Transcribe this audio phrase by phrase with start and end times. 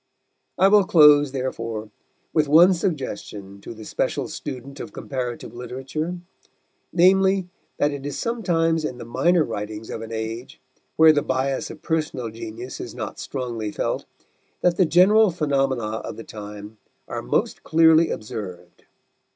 [0.57, 1.91] I will close, therefore,
[2.33, 6.17] with one suggestion to the special student of comparative literature
[6.91, 10.59] namely, that it is sometimes in the minor writings of an age,
[10.95, 14.05] where the bias of personal genius is not strongly felt,
[14.61, 18.85] that the general phenomena of the time are most clearly observed.